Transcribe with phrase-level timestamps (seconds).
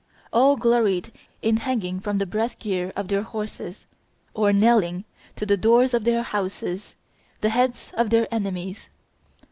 [0.33, 1.11] All gloried
[1.43, 3.85] in hanging from the breast gear of their horses,
[4.33, 6.95] or nailing to the doors of their houses,
[7.41, 8.89] the heads of their enemies.